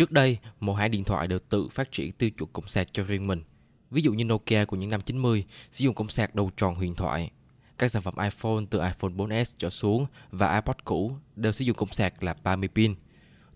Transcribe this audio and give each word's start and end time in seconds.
Trước 0.00 0.12
đây, 0.12 0.38
mỗi 0.60 0.80
hãng 0.80 0.90
điện 0.90 1.04
thoại 1.04 1.28
đều 1.28 1.38
tự 1.38 1.68
phát 1.68 1.92
triển 1.92 2.12
tiêu 2.12 2.30
chuẩn 2.30 2.50
cổng 2.52 2.68
sạc 2.68 2.92
cho 2.92 3.02
riêng 3.02 3.26
mình. 3.26 3.42
Ví 3.90 4.02
dụ 4.02 4.12
như 4.12 4.24
Nokia 4.24 4.64
của 4.64 4.76
những 4.76 4.90
năm 4.90 5.00
90 5.00 5.44
sử 5.70 5.84
dụng 5.84 5.94
cổng 5.94 6.08
sạc 6.08 6.34
đầu 6.34 6.50
tròn 6.56 6.74
huyền 6.74 6.94
thoại. 6.94 7.30
Các 7.78 7.90
sản 7.90 8.02
phẩm 8.02 8.14
iPhone 8.22 8.64
từ 8.70 8.78
iPhone 8.78 9.10
4S 9.10 9.54
trở 9.58 9.70
xuống 9.70 10.06
và 10.30 10.54
iPod 10.54 10.76
cũ 10.84 11.12
đều 11.36 11.52
sử 11.52 11.64
dụng 11.64 11.76
cổng 11.76 11.92
sạc 11.92 12.22
là 12.22 12.34
30 12.42 12.68
pin. 12.74 12.94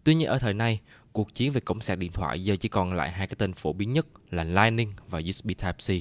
Tuy 0.05 0.15
nhiên 0.15 0.29
ở 0.29 0.39
thời 0.39 0.55
nay, 0.55 0.81
cuộc 1.13 1.35
chiến 1.35 1.53
về 1.53 1.61
cổng 1.61 1.81
sạc 1.81 1.99
điện 1.99 2.13
thoại 2.13 2.45
giờ 2.45 2.57
chỉ 2.57 2.69
còn 2.69 2.95
lại 2.95 3.13
hai 3.13 3.27
cái 3.27 3.37
tên 3.39 3.53
phổ 3.53 3.73
biến 3.73 3.93
nhất 3.93 4.07
là 4.31 4.45
Lightning 4.45 4.93
và 5.09 5.21
USB 5.29 5.49
Type-C. 5.49 6.01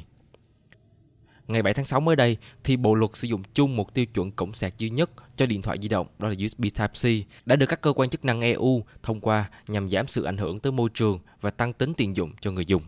Ngày 1.48 1.62
7 1.62 1.74
tháng 1.74 1.86
6 1.86 2.00
mới 2.00 2.16
đây 2.16 2.38
thì 2.64 2.78
Bộ 2.78 2.96
luật 2.96 3.16
sử 3.16 3.28
dụng 3.28 3.44
chung 3.54 3.76
một 3.76 3.94
tiêu 3.94 4.06
chuẩn 4.06 4.32
cổng 4.32 4.54
sạc 4.54 4.78
duy 4.78 4.90
nhất 4.90 5.12
cho 5.36 5.46
điện 5.46 5.62
thoại 5.62 5.78
di 5.82 5.88
động 5.88 6.08
đó 6.20 6.28
là 6.28 6.36
USB 6.46 6.64
Type-C 6.64 7.24
đã 7.46 7.56
được 7.56 7.66
các 7.66 7.82
cơ 7.82 7.94
quan 7.94 8.10
chức 8.10 8.26
năng 8.26 8.42
EU 8.42 8.84
thông 9.04 9.22
qua 9.22 9.50
nhằm 9.68 9.90
giảm 9.90 10.08
sự 10.08 10.24
ảnh 10.24 10.38
hưởng 10.38 10.60
tới 10.60 10.72
môi 10.72 10.90
trường 10.94 11.20
và 11.42 11.50
tăng 11.50 11.74
tính 11.74 11.94
tiện 11.94 12.16
dụng 12.16 12.32
cho 12.42 12.52
người 12.52 12.66
dùng. 12.66 12.84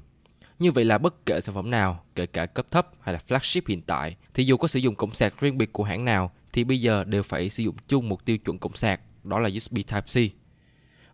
Như 0.60 0.72
vậy 0.72 0.86
là 0.86 0.98
bất 0.98 1.26
kể 1.26 1.42
sản 1.42 1.56
phẩm 1.56 1.72
nào, 1.72 2.04
kể 2.16 2.26
cả 2.26 2.46
cấp 2.46 2.68
thấp 2.72 2.88
hay 3.02 3.14
là 3.14 3.20
flagship 3.28 3.62
hiện 3.68 3.82
tại, 3.82 4.16
thì 4.34 4.44
dù 4.44 4.58
có 4.58 4.68
sử 4.68 4.80
dụng 4.80 4.96
cổng 4.96 5.14
sạc 5.14 5.40
riêng 5.40 5.58
biệt 5.58 5.74
của 5.74 5.84
hãng 5.84 6.06
nào 6.06 6.32
thì 6.54 6.64
bây 6.64 6.82
giờ 6.82 7.04
đều 7.04 7.24
phải 7.24 7.50
sử 7.50 7.64
dụng 7.64 7.76
chung 7.88 8.10
một 8.10 8.26
tiêu 8.26 8.38
chuẩn 8.38 8.58
cổng 8.58 8.76
sạc, 8.76 9.02
đó 9.24 9.40
là 9.40 9.50
USB 9.58 9.78
Type-C. 9.78 10.30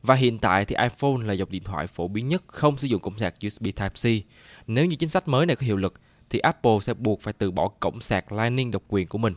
Và 0.01 0.15
hiện 0.15 0.39
tại 0.39 0.65
thì 0.65 0.75
iPhone 0.75 1.25
là 1.25 1.33
dòng 1.33 1.51
điện 1.51 1.63
thoại 1.63 1.87
phổ 1.87 2.07
biến 2.07 2.27
nhất 2.27 2.43
không 2.47 2.77
sử 2.77 2.87
dụng 2.87 3.01
cổng 3.01 3.17
sạc 3.17 3.33
USB 3.47 3.65
Type-C. 3.65 4.21
Nếu 4.67 4.85
như 4.85 4.95
chính 4.95 5.09
sách 5.09 5.27
mới 5.27 5.45
này 5.45 5.55
có 5.55 5.65
hiệu 5.65 5.77
lực 5.77 5.93
thì 6.31 6.39
Apple 6.39 6.79
sẽ 6.81 6.93
buộc 6.93 7.21
phải 7.21 7.33
từ 7.33 7.51
bỏ 7.51 7.67
cổng 7.67 8.01
sạc 8.01 8.31
Lightning 8.31 8.71
độc 8.71 8.83
quyền 8.87 9.07
của 9.07 9.17
mình. 9.17 9.33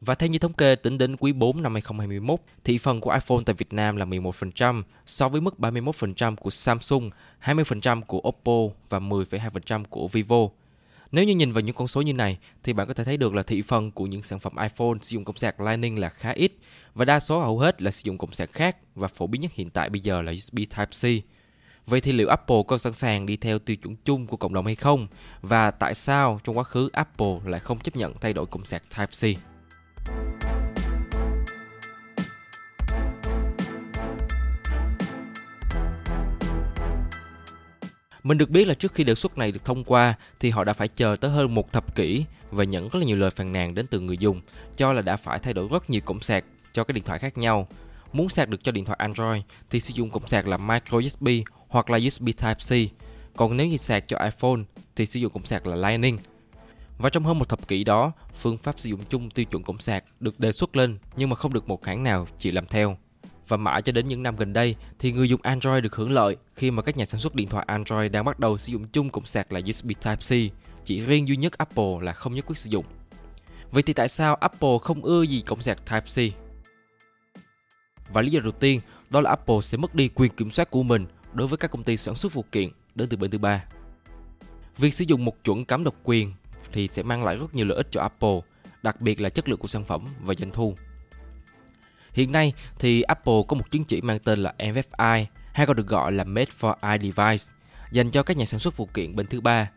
Và 0.00 0.14
theo 0.14 0.28
như 0.28 0.38
thống 0.38 0.52
kê 0.52 0.74
tính 0.74 0.98
đến 0.98 1.16
quý 1.16 1.32
4 1.32 1.62
năm 1.62 1.74
2021, 1.74 2.40
thị 2.64 2.78
phần 2.78 3.00
của 3.00 3.10
iPhone 3.10 3.38
tại 3.46 3.54
Việt 3.54 3.72
Nam 3.72 3.96
là 3.96 4.04
11% 4.04 4.82
so 5.06 5.28
với 5.28 5.40
mức 5.40 5.54
31% 5.58 6.36
của 6.36 6.50
Samsung, 6.50 7.10
20% 7.44 8.02
của 8.02 8.20
Oppo 8.28 8.74
và 8.88 8.98
10,2% 8.98 9.84
của 9.84 10.08
Vivo. 10.08 10.48
Nếu 11.12 11.24
như 11.24 11.34
nhìn 11.34 11.52
vào 11.52 11.60
những 11.60 11.74
con 11.74 11.88
số 11.88 12.02
như 12.02 12.12
này 12.12 12.38
thì 12.62 12.72
bạn 12.72 12.86
có 12.86 12.94
thể 12.94 13.04
thấy 13.04 13.16
được 13.16 13.34
là 13.34 13.42
thị 13.42 13.62
phần 13.62 13.90
của 13.90 14.06
những 14.06 14.22
sản 14.22 14.38
phẩm 14.38 14.52
iPhone 14.56 14.98
sử 15.02 15.14
dụng 15.14 15.24
cổng 15.24 15.36
sạc 15.36 15.60
Lightning 15.60 15.98
là 15.98 16.08
khá 16.08 16.30
ít 16.30 16.52
và 16.94 17.04
đa 17.04 17.20
số 17.20 17.40
hầu 17.40 17.58
hết 17.58 17.82
là 17.82 17.90
sử 17.90 18.02
dụng 18.04 18.18
cổng 18.18 18.32
sạc 18.32 18.52
khác 18.52 18.76
và 18.94 19.08
phổ 19.08 19.26
biến 19.26 19.40
nhất 19.40 19.52
hiện 19.54 19.70
tại 19.70 19.90
bây 19.90 20.00
giờ 20.00 20.22
là 20.22 20.32
USB 20.32 20.58
Type-C. 20.58 21.20
Vậy 21.86 22.00
thì 22.00 22.12
liệu 22.12 22.28
Apple 22.28 22.56
có 22.68 22.78
sẵn 22.78 22.92
sàng 22.92 23.26
đi 23.26 23.36
theo 23.36 23.58
tiêu 23.58 23.76
chuẩn 23.76 23.96
chung 24.04 24.26
của 24.26 24.36
cộng 24.36 24.54
đồng 24.54 24.66
hay 24.66 24.74
không? 24.74 25.06
Và 25.40 25.70
tại 25.70 25.94
sao 25.94 26.40
trong 26.44 26.58
quá 26.58 26.64
khứ 26.64 26.88
Apple 26.92 27.34
lại 27.44 27.60
không 27.60 27.80
chấp 27.80 27.96
nhận 27.96 28.14
thay 28.20 28.32
đổi 28.32 28.46
cổng 28.46 28.64
sạc 28.64 28.82
Type-C? 28.94 29.34
Mình 38.22 38.38
được 38.38 38.50
biết 38.50 38.66
là 38.66 38.74
trước 38.74 38.94
khi 38.94 39.04
đề 39.04 39.14
xuất 39.14 39.38
này 39.38 39.52
được 39.52 39.64
thông 39.64 39.84
qua, 39.84 40.14
thì 40.40 40.50
họ 40.50 40.64
đã 40.64 40.72
phải 40.72 40.88
chờ 40.88 41.16
tới 41.20 41.30
hơn 41.30 41.54
một 41.54 41.72
thập 41.72 41.94
kỷ 41.94 42.24
và 42.50 42.64
nhận 42.64 42.88
rất 42.88 42.98
là 43.00 43.04
nhiều 43.04 43.16
lời 43.16 43.30
phàn 43.30 43.52
nàn 43.52 43.74
đến 43.74 43.86
từ 43.86 44.00
người 44.00 44.18
dùng, 44.18 44.40
cho 44.76 44.92
là 44.92 45.02
đã 45.02 45.16
phải 45.16 45.38
thay 45.38 45.54
đổi 45.54 45.68
rất 45.70 45.90
nhiều 45.90 46.00
cổng 46.04 46.20
sạc 46.20 46.44
cho 46.72 46.84
các 46.84 46.92
điện 46.92 47.04
thoại 47.04 47.18
khác 47.18 47.38
nhau. 47.38 47.68
Muốn 48.12 48.28
sạc 48.28 48.48
được 48.48 48.64
cho 48.64 48.72
điện 48.72 48.84
thoại 48.84 48.96
Android, 49.00 49.42
thì 49.70 49.80
sử 49.80 49.92
dụng 49.94 50.10
cổng 50.10 50.26
sạc 50.26 50.46
là 50.46 50.56
micro 50.56 50.98
USB 50.98 51.28
hoặc 51.72 51.90
là 51.90 51.98
USB 52.06 52.28
Type-C. 52.28 52.88
Còn 53.36 53.56
nếu 53.56 53.66
như 53.66 53.76
sạc 53.76 54.04
cho 54.06 54.18
iPhone 54.24 54.60
thì 54.96 55.06
sử 55.06 55.20
dụng 55.20 55.32
cổng 55.32 55.44
sạc 55.44 55.66
là 55.66 55.76
Lightning. 55.76 56.18
Và 56.98 57.08
trong 57.08 57.24
hơn 57.24 57.38
một 57.38 57.48
thập 57.48 57.68
kỷ 57.68 57.84
đó, 57.84 58.12
phương 58.40 58.58
pháp 58.58 58.80
sử 58.80 58.88
dụng 58.88 59.00
chung 59.08 59.30
tiêu 59.30 59.44
chuẩn 59.44 59.62
cổng 59.62 59.78
sạc 59.78 60.04
được 60.20 60.40
đề 60.40 60.52
xuất 60.52 60.76
lên 60.76 60.98
nhưng 61.16 61.30
mà 61.30 61.36
không 61.36 61.52
được 61.52 61.68
một 61.68 61.84
hãng 61.84 62.02
nào 62.02 62.26
chịu 62.38 62.52
làm 62.52 62.66
theo. 62.66 62.96
Và 63.48 63.56
mãi 63.56 63.82
cho 63.82 63.92
đến 63.92 64.06
những 64.06 64.22
năm 64.22 64.36
gần 64.36 64.52
đây 64.52 64.76
thì 64.98 65.12
người 65.12 65.28
dùng 65.28 65.40
Android 65.42 65.82
được 65.82 65.96
hưởng 65.96 66.12
lợi 66.12 66.36
khi 66.54 66.70
mà 66.70 66.82
các 66.82 66.96
nhà 66.96 67.04
sản 67.04 67.20
xuất 67.20 67.34
điện 67.34 67.48
thoại 67.48 67.64
Android 67.68 68.12
đang 68.12 68.24
bắt 68.24 68.38
đầu 68.38 68.58
sử 68.58 68.72
dụng 68.72 68.84
chung 68.84 69.10
cổng 69.10 69.24
sạc 69.24 69.52
là 69.52 69.60
USB 69.68 69.90
Type-C, 70.02 70.48
chỉ 70.84 71.00
riêng 71.00 71.28
duy 71.28 71.36
nhất 71.36 71.58
Apple 71.58 71.94
là 72.00 72.12
không 72.12 72.34
nhất 72.34 72.44
quyết 72.46 72.58
sử 72.58 72.70
dụng. 72.70 72.84
Vậy 73.70 73.82
thì 73.82 73.92
tại 73.92 74.08
sao 74.08 74.34
Apple 74.34 74.78
không 74.82 75.04
ưa 75.04 75.22
gì 75.22 75.40
cổng 75.46 75.62
sạc 75.62 75.78
Type-C? 75.86 76.30
Và 78.12 78.22
lý 78.22 78.30
do 78.30 78.40
đầu 78.40 78.52
tiên 78.52 78.80
đó 79.10 79.20
là 79.20 79.30
Apple 79.30 79.60
sẽ 79.62 79.78
mất 79.78 79.94
đi 79.94 80.08
quyền 80.14 80.32
kiểm 80.32 80.50
soát 80.50 80.70
của 80.70 80.82
mình 80.82 81.06
đối 81.32 81.48
với 81.48 81.58
các 81.58 81.70
công 81.70 81.84
ty 81.84 81.96
sản 81.96 82.14
xuất 82.14 82.32
phụ 82.32 82.44
kiện 82.52 82.68
đến 82.94 83.08
từ 83.08 83.16
bên 83.16 83.30
thứ 83.30 83.38
ba. 83.38 83.64
Việc 84.78 84.94
sử 84.94 85.04
dụng 85.04 85.24
một 85.24 85.44
chuẩn 85.44 85.64
cấm 85.64 85.84
độc 85.84 85.94
quyền 86.02 86.32
thì 86.72 86.88
sẽ 86.88 87.02
mang 87.02 87.24
lại 87.24 87.36
rất 87.36 87.54
nhiều 87.54 87.66
lợi 87.66 87.76
ích 87.76 87.86
cho 87.90 88.00
Apple, 88.00 88.40
đặc 88.82 89.00
biệt 89.00 89.20
là 89.20 89.28
chất 89.28 89.48
lượng 89.48 89.58
của 89.58 89.68
sản 89.68 89.84
phẩm 89.84 90.04
và 90.20 90.34
doanh 90.34 90.50
thu. 90.50 90.74
Hiện 92.12 92.32
nay 92.32 92.52
thì 92.78 93.02
Apple 93.02 93.42
có 93.48 93.54
một 93.54 93.70
chứng 93.70 93.84
chỉ 93.84 94.00
mang 94.00 94.18
tên 94.18 94.38
là 94.38 94.54
MFI 94.58 95.24
hay 95.52 95.66
còn 95.66 95.76
được 95.76 95.86
gọi 95.86 96.12
là 96.12 96.24
Made 96.24 96.50
for 96.60 96.98
i 96.98 97.10
Device 97.10 97.44
dành 97.92 98.10
cho 98.10 98.22
các 98.22 98.36
nhà 98.36 98.44
sản 98.44 98.60
xuất 98.60 98.74
phụ 98.74 98.88
kiện 98.94 99.16
bên 99.16 99.26
thứ 99.26 99.40
ba. 99.40 99.70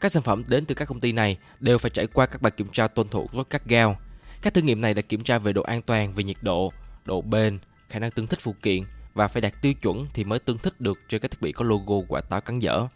Các 0.00 0.12
sản 0.12 0.22
phẩm 0.22 0.44
đến 0.48 0.64
từ 0.64 0.74
các 0.74 0.88
công 0.88 1.00
ty 1.00 1.12
này 1.12 1.38
đều 1.60 1.78
phải 1.78 1.90
trải 1.90 2.06
qua 2.06 2.26
các 2.26 2.42
bài 2.42 2.50
kiểm 2.50 2.68
tra 2.68 2.86
tuân 2.86 3.08
thủ 3.08 3.28
rất 3.32 3.50
cắt 3.50 3.66
gao. 3.66 4.00
Các 4.42 4.54
thử 4.54 4.62
nghiệm 4.62 4.80
này 4.80 4.94
đã 4.94 5.02
kiểm 5.02 5.24
tra 5.24 5.38
về 5.38 5.52
độ 5.52 5.62
an 5.62 5.82
toàn 5.82 6.12
về 6.12 6.24
nhiệt 6.24 6.36
độ, 6.42 6.72
độ 7.04 7.20
bền, 7.20 7.58
khả 7.88 7.98
năng 7.98 8.10
tương 8.10 8.26
thích 8.26 8.40
phụ 8.42 8.54
kiện 8.62 8.82
và 9.14 9.28
phải 9.28 9.40
đạt 9.40 9.62
tiêu 9.62 9.72
chuẩn 9.74 10.06
thì 10.14 10.24
mới 10.24 10.38
tương 10.38 10.58
thích 10.58 10.80
được 10.80 10.98
trên 11.08 11.20
các 11.20 11.30
thiết 11.30 11.40
bị 11.40 11.52
có 11.52 11.64
logo 11.64 11.94
quả 12.08 12.20
táo 12.20 12.40
cắn 12.40 12.58
dở. 12.58 12.86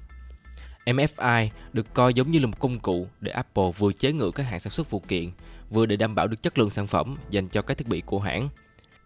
MFI 0.87 1.49
được 1.73 1.95
coi 1.95 2.15
giống 2.15 2.31
như 2.31 2.39
là 2.39 2.47
một 2.47 2.59
công 2.59 2.79
cụ 2.79 3.09
để 3.21 3.33
Apple 3.33 3.71
vừa 3.79 3.93
chế 3.93 4.13
ngự 4.13 4.31
các 4.31 4.43
hãng 4.43 4.61
sản 4.61 4.71
xuất 4.71 4.87
phụ 4.91 5.03
kiện, 5.09 5.31
vừa 5.71 5.87
để 5.87 5.97
đảm 5.97 6.15
bảo 6.15 6.27
được 6.27 6.43
chất 6.43 6.59
lượng 6.59 6.71
sản 6.71 6.87
phẩm 6.87 7.17
dành 7.31 7.49
cho 7.49 7.63
các 7.63 7.79
thiết 7.79 7.89
bị 7.89 8.01
của 8.01 8.19
hãng. 8.19 8.49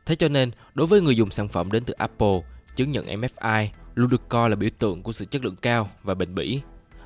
Thế 0.07 0.15
cho 0.15 0.29
nên, 0.29 0.51
đối 0.75 0.87
với 0.87 1.01
người 1.01 1.17
dùng 1.17 1.31
sản 1.31 1.49
phẩm 1.49 1.73
đến 1.73 1.85
từ 1.85 1.95
Apple, 1.95 2.41
chứng 2.77 2.91
nhận 2.91 3.07
MFI 3.07 3.69
luôn 3.95 4.11
được 4.11 4.29
coi 4.29 4.51
là 4.51 4.57
biểu 4.57 4.71
tượng 4.79 5.03
của 5.03 5.13
sự 5.13 5.25
chất 5.25 5.45
lượng 5.45 5.57
cao 5.57 5.89
và 6.03 6.15
bền 6.15 6.35
bỉ. 6.35 6.61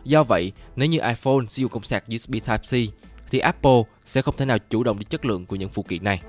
Do 0.05 0.23
vậy, 0.23 0.53
nếu 0.77 0.89
như 0.89 0.99
iPhone 0.99 1.47
sử 1.49 1.63
dụng 1.63 1.71
công 1.71 1.83
sạc 1.83 2.05
USB 2.15 2.35
Type-C, 2.35 2.89
thì 3.31 3.39
Apple 3.39 3.83
sẽ 4.05 4.23
không 4.23 4.37
thể 4.37 4.45
nào 4.45 4.59
chủ 4.71 4.85
động 4.85 4.99
được 4.99 5.11
chất 5.11 5.25
lượng 5.25 5.47
của 5.47 5.57
những 5.57 5.69
phụ 5.69 5.83
kiện 5.83 6.05
này. 6.05 6.21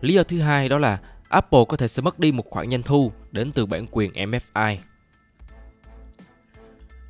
Lý 0.00 0.14
do 0.14 0.22
thứ 0.22 0.40
hai 0.40 0.68
đó 0.68 0.78
là 0.78 0.98
Apple 1.28 1.60
có 1.68 1.76
thể 1.76 1.88
sẽ 1.88 2.02
mất 2.02 2.18
đi 2.18 2.32
một 2.32 2.50
khoản 2.50 2.70
doanh 2.70 2.82
thu 2.82 3.12
đến 3.30 3.50
từ 3.50 3.66
bản 3.66 3.86
quyền 3.90 4.12
MFI. 4.12 4.76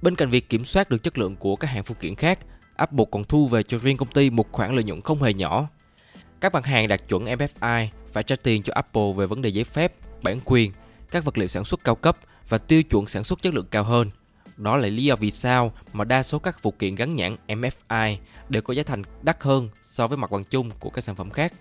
Bên 0.03 0.15
cạnh 0.15 0.31
việc 0.31 0.49
kiểm 0.49 0.65
soát 0.65 0.91
được 0.91 1.03
chất 1.03 1.19
lượng 1.19 1.37
của 1.37 1.57
các 1.57 1.69
hãng 1.69 1.85
phụ 1.85 1.95
kiện 2.01 2.15
khác, 2.15 2.39
Apple 2.77 3.05
còn 3.11 3.25
thu 3.25 3.49
về 3.49 3.63
cho 3.63 3.79
riêng 3.79 3.97
công 3.97 4.09
ty 4.09 4.31
một 4.31 4.53
khoản 4.53 4.75
lợi 4.75 4.85
nhuận 4.85 5.01
không 5.01 5.23
hề 5.23 5.35
nhỏ. 5.35 5.69
Các 6.41 6.55
mặt 6.55 6.67
hàng 6.67 6.89
đạt 6.89 7.01
chuẩn 7.09 7.25
MFI 7.25 7.89
phải 8.13 8.23
trả 8.23 8.37
tiền 8.43 8.63
cho 8.63 8.73
Apple 8.75 9.13
về 9.17 9.27
vấn 9.27 9.43
đề 9.43 9.49
giấy 9.49 9.65
phép, 9.65 9.93
bản 10.23 10.39
quyền, 10.45 10.73
các 11.11 11.25
vật 11.25 11.39
liệu 11.39 11.49
sản 11.49 11.65
xuất 11.65 11.85
cao 11.85 11.95
cấp 11.95 12.17
và 12.49 12.59
tiêu 12.59 12.83
chuẩn 12.83 13.07
sản 13.07 13.25
xuất 13.25 13.43
chất 13.43 13.55
lượng 13.55 13.67
cao 13.71 13.85
hơn. 13.85 14.11
Đó 14.57 14.77
là 14.77 14.89
lý 14.89 15.05
do 15.05 15.17
vì 15.17 15.31
sao 15.31 15.73
mà 15.93 16.05
đa 16.05 16.23
số 16.23 16.39
các 16.39 16.59
phụ 16.63 16.71
kiện 16.71 16.95
gắn 16.95 17.17
nhãn 17.17 17.37
MFI 17.49 18.17
đều 18.49 18.63
có 18.63 18.75
giá 18.75 18.83
thành 18.83 19.03
đắt 19.23 19.43
hơn 19.43 19.69
so 19.83 20.07
với 20.07 20.19
mặt 20.19 20.31
bằng 20.31 20.45
chung 20.45 20.71
của 20.81 20.91
các 20.91 21.05
sản 21.05 21.17
phẩm 21.17 21.31
khác. 21.31 21.53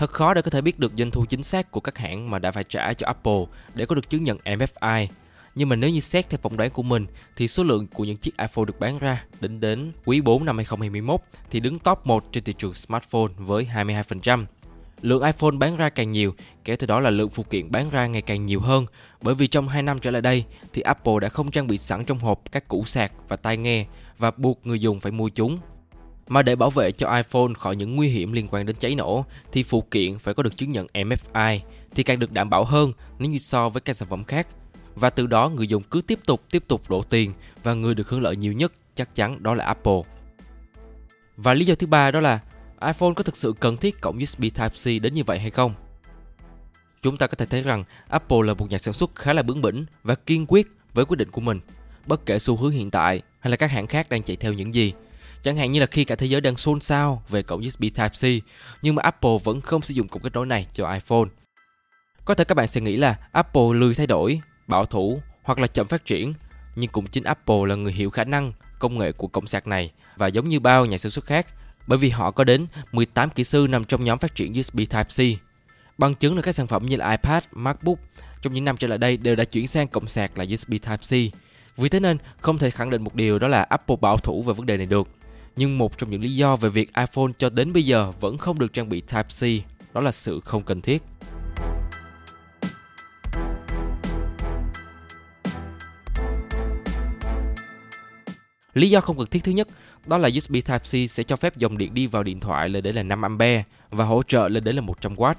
Thật 0.00 0.12
khó 0.12 0.34
để 0.34 0.42
có 0.42 0.50
thể 0.50 0.60
biết 0.60 0.78
được 0.78 0.92
doanh 0.98 1.10
thu 1.10 1.24
chính 1.24 1.42
xác 1.42 1.70
của 1.70 1.80
các 1.80 1.98
hãng 1.98 2.30
mà 2.30 2.38
đã 2.38 2.50
phải 2.50 2.64
trả 2.64 2.92
cho 2.92 3.06
Apple 3.06 3.44
để 3.74 3.86
có 3.86 3.94
được 3.94 4.10
chứng 4.10 4.24
nhận 4.24 4.38
MFI. 4.44 5.06
Nhưng 5.54 5.68
mà 5.68 5.76
nếu 5.76 5.90
như 5.90 6.00
xét 6.00 6.30
theo 6.30 6.38
phỏng 6.42 6.56
đoán 6.56 6.70
của 6.70 6.82
mình 6.82 7.06
thì 7.36 7.48
số 7.48 7.62
lượng 7.62 7.86
của 7.86 8.04
những 8.04 8.16
chiếc 8.16 8.36
iPhone 8.38 8.64
được 8.64 8.80
bán 8.80 8.98
ra 8.98 9.24
đến 9.40 9.60
đến 9.60 9.92
quý 10.04 10.20
4 10.20 10.44
năm 10.44 10.56
2021 10.56 11.20
thì 11.50 11.60
đứng 11.60 11.78
top 11.78 12.06
1 12.06 12.32
trên 12.32 12.44
thị 12.44 12.52
trường 12.58 12.74
smartphone 12.74 13.32
với 13.36 13.68
22%. 13.74 14.44
Lượng 15.00 15.22
iPhone 15.22 15.50
bán 15.50 15.76
ra 15.76 15.88
càng 15.88 16.10
nhiều, 16.10 16.34
kể 16.64 16.76
từ 16.76 16.86
đó 16.86 17.00
là 17.00 17.10
lượng 17.10 17.30
phụ 17.30 17.42
kiện 17.42 17.70
bán 17.70 17.90
ra 17.90 18.06
ngày 18.06 18.22
càng 18.22 18.46
nhiều 18.46 18.60
hơn 18.60 18.86
bởi 19.22 19.34
vì 19.34 19.46
trong 19.46 19.68
2 19.68 19.82
năm 19.82 19.98
trở 19.98 20.10
lại 20.10 20.22
đây 20.22 20.44
thì 20.72 20.82
Apple 20.82 21.14
đã 21.20 21.28
không 21.28 21.50
trang 21.50 21.66
bị 21.66 21.78
sẵn 21.78 22.04
trong 22.04 22.18
hộp 22.18 22.52
các 22.52 22.68
củ 22.68 22.84
sạc 22.84 23.12
và 23.28 23.36
tai 23.36 23.56
nghe 23.56 23.86
và 24.18 24.30
buộc 24.30 24.66
người 24.66 24.80
dùng 24.80 25.00
phải 25.00 25.12
mua 25.12 25.28
chúng 25.28 25.58
mà 26.30 26.42
để 26.42 26.56
bảo 26.56 26.70
vệ 26.70 26.92
cho 26.92 27.16
iPhone 27.16 27.54
khỏi 27.58 27.76
những 27.76 27.96
nguy 27.96 28.08
hiểm 28.08 28.32
liên 28.32 28.48
quan 28.50 28.66
đến 28.66 28.76
cháy 28.76 28.94
nổ 28.94 29.24
thì 29.52 29.62
phụ 29.62 29.80
kiện 29.80 30.18
phải 30.18 30.34
có 30.34 30.42
được 30.42 30.56
chứng 30.56 30.72
nhận 30.72 30.86
MFI 30.94 31.58
thì 31.90 32.02
càng 32.02 32.18
được 32.18 32.32
đảm 32.32 32.50
bảo 32.50 32.64
hơn 32.64 32.92
nếu 33.18 33.30
như 33.30 33.38
so 33.38 33.68
với 33.68 33.80
các 33.80 33.96
sản 33.96 34.08
phẩm 34.08 34.24
khác. 34.24 34.46
Và 34.94 35.10
từ 35.10 35.26
đó 35.26 35.48
người 35.48 35.66
dùng 35.66 35.82
cứ 35.82 36.00
tiếp 36.06 36.18
tục 36.26 36.42
tiếp 36.50 36.64
tục 36.68 36.90
đổ 36.90 37.02
tiền 37.02 37.32
và 37.62 37.74
người 37.74 37.94
được 37.94 38.08
hưởng 38.08 38.22
lợi 38.22 38.36
nhiều 38.36 38.52
nhất 38.52 38.72
chắc 38.94 39.14
chắn 39.14 39.42
đó 39.42 39.54
là 39.54 39.64
Apple. 39.64 40.00
Và 41.36 41.54
lý 41.54 41.64
do 41.64 41.74
thứ 41.74 41.86
ba 41.86 42.10
đó 42.10 42.20
là 42.20 42.40
iPhone 42.80 43.14
có 43.16 43.22
thực 43.22 43.36
sự 43.36 43.54
cần 43.60 43.76
thiết 43.76 44.00
cổng 44.00 44.18
USB 44.22 44.42
Type-C 44.42 45.00
đến 45.00 45.14
như 45.14 45.24
vậy 45.24 45.38
hay 45.38 45.50
không? 45.50 45.74
Chúng 47.02 47.16
ta 47.16 47.26
có 47.26 47.34
thể 47.34 47.46
thấy 47.46 47.62
rằng 47.62 47.84
Apple 48.08 48.38
là 48.44 48.54
một 48.54 48.70
nhà 48.70 48.78
sản 48.78 48.94
xuất 48.94 49.14
khá 49.14 49.32
là 49.32 49.42
bướng 49.42 49.62
bỉnh 49.62 49.84
và 50.02 50.14
kiên 50.14 50.46
quyết 50.48 50.66
với 50.94 51.04
quyết 51.04 51.16
định 51.16 51.30
của 51.30 51.40
mình, 51.40 51.60
bất 52.06 52.26
kể 52.26 52.38
xu 52.38 52.56
hướng 52.56 52.70
hiện 52.70 52.90
tại 52.90 53.22
hay 53.40 53.50
là 53.50 53.56
các 53.56 53.70
hãng 53.70 53.86
khác 53.86 54.08
đang 54.08 54.22
chạy 54.22 54.36
theo 54.36 54.52
những 54.52 54.74
gì. 54.74 54.92
Chẳng 55.42 55.56
hạn 55.56 55.72
như 55.72 55.80
là 55.80 55.86
khi 55.86 56.04
cả 56.04 56.14
thế 56.14 56.26
giới 56.26 56.40
đang 56.40 56.56
xôn 56.56 56.80
xao 56.80 57.22
về 57.28 57.42
cổng 57.42 57.60
USB 57.66 57.84
Type-C, 57.84 58.40
nhưng 58.82 58.94
mà 58.94 59.02
Apple 59.02 59.38
vẫn 59.44 59.60
không 59.60 59.82
sử 59.82 59.94
dụng 59.94 60.08
cổng 60.08 60.22
kết 60.22 60.32
nối 60.32 60.46
này 60.46 60.66
cho 60.72 60.92
iPhone. 60.92 61.28
Có 62.24 62.34
thể 62.34 62.44
các 62.44 62.54
bạn 62.54 62.66
sẽ 62.66 62.80
nghĩ 62.80 62.96
là 62.96 63.18
Apple 63.32 63.62
lười 63.74 63.94
thay 63.94 64.06
đổi, 64.06 64.40
bảo 64.66 64.84
thủ 64.84 65.20
hoặc 65.42 65.58
là 65.58 65.66
chậm 65.66 65.86
phát 65.86 66.06
triển, 66.06 66.34
nhưng 66.76 66.90
cũng 66.90 67.06
chính 67.06 67.24
Apple 67.24 67.56
là 67.66 67.74
người 67.74 67.92
hiểu 67.92 68.10
khả 68.10 68.24
năng 68.24 68.52
công 68.78 68.98
nghệ 68.98 69.12
của 69.12 69.26
cổng 69.26 69.46
sạc 69.46 69.66
này 69.66 69.92
và 70.16 70.26
giống 70.26 70.48
như 70.48 70.60
bao 70.60 70.86
nhà 70.86 70.98
sản 70.98 71.10
xuất 71.10 71.24
khác, 71.24 71.46
bởi 71.86 71.98
vì 71.98 72.10
họ 72.10 72.30
có 72.30 72.44
đến 72.44 72.66
18 72.92 73.30
kỹ 73.30 73.44
sư 73.44 73.66
nằm 73.70 73.84
trong 73.84 74.04
nhóm 74.04 74.18
phát 74.18 74.34
triển 74.34 74.60
USB 74.60 74.78
Type-C. 74.78 75.36
Bằng 75.98 76.14
chứng 76.14 76.36
là 76.36 76.42
các 76.42 76.54
sản 76.54 76.66
phẩm 76.66 76.86
như 76.86 76.96
là 76.96 77.10
iPad, 77.10 77.42
MacBook 77.52 77.98
trong 78.42 78.54
những 78.54 78.64
năm 78.64 78.76
trở 78.76 78.88
lại 78.88 78.98
đây 78.98 79.16
đều 79.16 79.36
đã 79.36 79.44
chuyển 79.44 79.66
sang 79.66 79.88
cổng 79.88 80.06
sạc 80.06 80.38
là 80.38 80.44
USB 80.44 80.72
Type-C. 80.72 81.28
Vì 81.76 81.88
thế 81.88 82.00
nên 82.00 82.18
không 82.40 82.58
thể 82.58 82.70
khẳng 82.70 82.90
định 82.90 83.02
một 83.02 83.14
điều 83.14 83.38
đó 83.38 83.48
là 83.48 83.62
Apple 83.62 83.96
bảo 84.00 84.16
thủ 84.16 84.42
về 84.42 84.54
vấn 84.54 84.66
đề 84.66 84.76
này 84.76 84.86
được. 84.86 85.08
Nhưng 85.60 85.78
một 85.78 85.98
trong 85.98 86.10
những 86.10 86.22
lý 86.22 86.36
do 86.36 86.56
về 86.56 86.68
việc 86.68 86.94
iPhone 86.94 87.32
cho 87.38 87.50
đến 87.50 87.72
bây 87.72 87.84
giờ 87.84 88.12
vẫn 88.20 88.38
không 88.38 88.58
được 88.58 88.72
trang 88.72 88.88
bị 88.88 89.02
Type-C 89.08 89.60
đó 89.94 90.00
là 90.00 90.12
sự 90.12 90.40
không 90.40 90.62
cần 90.62 90.80
thiết. 90.80 91.02
Lý 98.74 98.90
do 98.90 99.00
không 99.00 99.18
cần 99.18 99.26
thiết 99.26 99.44
thứ 99.44 99.52
nhất 99.52 99.68
đó 100.06 100.18
là 100.18 100.28
USB 100.36 100.54
Type-C 100.54 101.06
sẽ 101.06 101.22
cho 101.22 101.36
phép 101.36 101.56
dòng 101.56 101.78
điện 101.78 101.94
đi 101.94 102.06
vào 102.06 102.22
điện 102.22 102.40
thoại 102.40 102.68
lên 102.68 102.82
đến 102.82 102.94
là 102.94 103.02
5 103.02 103.38
A 103.42 103.62
và 103.90 104.04
hỗ 104.04 104.22
trợ 104.22 104.48
lên 104.48 104.64
đến 104.64 104.76
là 104.76 104.82
100W, 104.82 105.34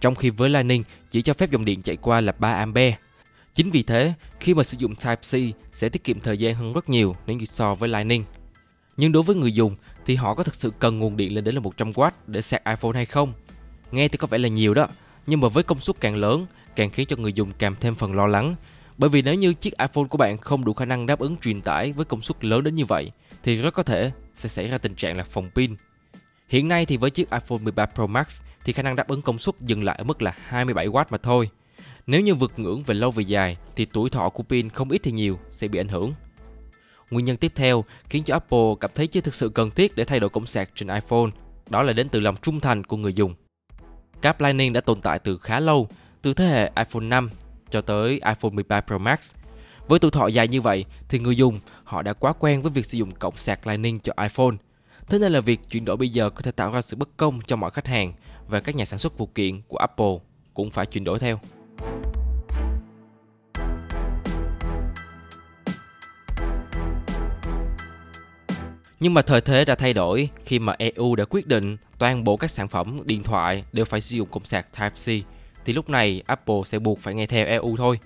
trong 0.00 0.14
khi 0.14 0.30
với 0.30 0.50
Lightning 0.50 0.82
chỉ 1.10 1.22
cho 1.22 1.34
phép 1.34 1.50
dòng 1.50 1.64
điện 1.64 1.82
chạy 1.82 1.96
qua 1.96 2.20
là 2.20 2.32
3 2.38 2.52
A. 2.52 2.66
Chính 3.54 3.70
vì 3.70 3.82
thế, 3.82 4.12
khi 4.40 4.54
mà 4.54 4.62
sử 4.62 4.76
dụng 4.80 4.94
Type-C 4.94 5.52
sẽ 5.72 5.88
tiết 5.88 6.04
kiệm 6.04 6.20
thời 6.20 6.38
gian 6.38 6.54
hơn 6.54 6.72
rất 6.72 6.88
nhiều 6.88 7.16
nếu 7.26 7.36
như 7.36 7.44
so 7.44 7.74
với 7.74 7.88
Lightning. 7.88 8.24
Nhưng 8.96 9.12
đối 9.12 9.22
với 9.22 9.36
người 9.36 9.52
dùng 9.52 9.76
thì 10.06 10.14
họ 10.14 10.34
có 10.34 10.42
thực 10.42 10.54
sự 10.54 10.72
cần 10.78 10.98
nguồn 10.98 11.16
điện 11.16 11.34
lên 11.34 11.44
đến 11.44 11.54
là 11.54 11.60
100W 11.60 12.10
để 12.26 12.40
sạc 12.40 12.62
iPhone 12.64 12.92
hay 12.94 13.06
không? 13.06 13.32
Nghe 13.92 14.08
thì 14.08 14.18
có 14.18 14.26
vẻ 14.26 14.38
là 14.38 14.48
nhiều 14.48 14.74
đó, 14.74 14.86
nhưng 15.26 15.40
mà 15.40 15.48
với 15.48 15.62
công 15.62 15.80
suất 15.80 16.00
càng 16.00 16.16
lớn, 16.16 16.46
càng 16.76 16.90
khiến 16.90 17.06
cho 17.06 17.16
người 17.16 17.32
dùng 17.32 17.52
càng 17.58 17.74
thêm 17.80 17.94
phần 17.94 18.14
lo 18.14 18.26
lắng 18.26 18.56
bởi 18.98 19.10
vì 19.10 19.22
nếu 19.22 19.34
như 19.34 19.54
chiếc 19.54 19.78
iPhone 19.78 20.04
của 20.04 20.18
bạn 20.18 20.38
không 20.38 20.64
đủ 20.64 20.74
khả 20.74 20.84
năng 20.84 21.06
đáp 21.06 21.18
ứng 21.18 21.36
truyền 21.36 21.62
tải 21.62 21.92
với 21.92 22.04
công 22.04 22.22
suất 22.22 22.44
lớn 22.44 22.64
đến 22.64 22.74
như 22.74 22.84
vậy, 22.84 23.10
thì 23.42 23.62
rất 23.62 23.74
có 23.74 23.82
thể 23.82 24.12
sẽ 24.34 24.48
xảy 24.48 24.68
ra 24.68 24.78
tình 24.78 24.94
trạng 24.94 25.16
là 25.16 25.24
phòng 25.24 25.50
pin. 25.54 25.76
Hiện 26.48 26.68
nay 26.68 26.86
thì 26.86 26.96
với 26.96 27.10
chiếc 27.10 27.30
iPhone 27.30 27.58
13 27.58 27.86
Pro 27.86 28.06
Max 28.06 28.42
thì 28.64 28.72
khả 28.72 28.82
năng 28.82 28.96
đáp 28.96 29.08
ứng 29.08 29.22
công 29.22 29.38
suất 29.38 29.54
dừng 29.60 29.84
lại 29.84 29.96
ở 29.98 30.04
mức 30.04 30.22
là 30.22 30.36
27W 30.50 31.04
mà 31.10 31.18
thôi. 31.18 31.50
Nếu 32.06 32.20
như 32.20 32.34
vượt 32.34 32.52
ngưỡng 32.56 32.82
về 32.82 32.94
lâu 32.94 33.10
về 33.10 33.22
dài 33.22 33.56
thì 33.76 33.84
tuổi 33.84 34.10
thọ 34.10 34.28
của 34.28 34.42
pin 34.42 34.70
không 34.70 34.90
ít 34.90 35.00
thì 35.02 35.12
nhiều 35.12 35.38
sẽ 35.50 35.68
bị 35.68 35.80
ảnh 35.80 35.88
hưởng. 35.88 36.12
Nguyên 37.14 37.24
nhân 37.26 37.36
tiếp 37.36 37.52
theo 37.54 37.84
khiến 38.08 38.24
cho 38.24 38.34
Apple 38.34 38.74
cảm 38.80 38.90
thấy 38.94 39.06
chưa 39.06 39.20
thực 39.20 39.34
sự 39.34 39.48
cần 39.48 39.70
thiết 39.70 39.96
để 39.96 40.04
thay 40.04 40.20
đổi 40.20 40.30
cổng 40.30 40.46
sạc 40.46 40.70
trên 40.74 40.88
iPhone, 40.88 41.30
đó 41.70 41.82
là 41.82 41.92
đến 41.92 42.08
từ 42.08 42.20
lòng 42.20 42.34
trung 42.42 42.60
thành 42.60 42.84
của 42.84 42.96
người 42.96 43.12
dùng. 43.12 43.34
Cáp 44.22 44.40
Lightning 44.40 44.72
đã 44.72 44.80
tồn 44.80 45.00
tại 45.00 45.18
từ 45.18 45.38
khá 45.38 45.60
lâu, 45.60 45.88
từ 46.22 46.34
thế 46.34 46.46
hệ 46.46 46.72
iPhone 46.76 47.04
5 47.04 47.30
cho 47.70 47.80
tới 47.80 48.10
iPhone 48.10 48.50
13 48.52 48.80
Pro 48.80 48.98
Max. 48.98 49.34
Với 49.88 49.98
tuổi 49.98 50.10
thọ 50.10 50.26
dài 50.26 50.48
như 50.48 50.60
vậy 50.60 50.84
thì 51.08 51.18
người 51.18 51.36
dùng 51.36 51.60
họ 51.84 52.02
đã 52.02 52.12
quá 52.12 52.32
quen 52.32 52.62
với 52.62 52.72
việc 52.72 52.86
sử 52.86 52.98
dụng 52.98 53.10
cổng 53.10 53.36
sạc 53.36 53.66
Lightning 53.66 54.00
cho 54.00 54.12
iPhone. 54.22 54.56
Thế 55.08 55.18
nên 55.18 55.32
là 55.32 55.40
việc 55.40 55.60
chuyển 55.70 55.84
đổi 55.84 55.96
bây 55.96 56.08
giờ 56.08 56.30
có 56.30 56.40
thể 56.40 56.50
tạo 56.50 56.72
ra 56.72 56.80
sự 56.80 56.96
bất 56.96 57.08
công 57.16 57.40
cho 57.46 57.56
mọi 57.56 57.70
khách 57.70 57.86
hàng 57.86 58.12
và 58.48 58.60
các 58.60 58.76
nhà 58.76 58.84
sản 58.84 58.98
xuất 58.98 59.12
phụ 59.16 59.26
kiện 59.26 59.62
của 59.68 59.76
Apple 59.76 60.16
cũng 60.54 60.70
phải 60.70 60.86
chuyển 60.86 61.04
đổi 61.04 61.18
theo. 61.18 61.38
Nhưng 69.04 69.14
mà 69.14 69.22
thời 69.22 69.40
thế 69.40 69.64
đã 69.64 69.74
thay 69.74 69.92
đổi 69.92 70.28
khi 70.44 70.58
mà 70.58 70.74
EU 70.78 71.14
đã 71.16 71.24
quyết 71.24 71.46
định 71.46 71.76
toàn 71.98 72.24
bộ 72.24 72.36
các 72.36 72.50
sản 72.50 72.68
phẩm 72.68 73.00
điện 73.04 73.22
thoại 73.22 73.64
đều 73.72 73.84
phải 73.84 74.00
sử 74.00 74.16
dụng 74.16 74.28
cổng 74.28 74.44
sạc 74.44 74.66
Type-C 74.76 75.20
thì 75.64 75.72
lúc 75.72 75.90
này 75.90 76.22
Apple 76.26 76.54
sẽ 76.64 76.78
buộc 76.78 76.98
phải 77.00 77.14
nghe 77.14 77.26
theo 77.26 77.46
EU 77.46 77.76
thôi. 77.76 77.98